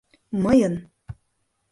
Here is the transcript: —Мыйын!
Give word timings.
—Мыйын! 0.43 0.75